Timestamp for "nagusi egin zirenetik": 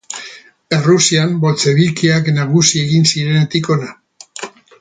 2.39-3.73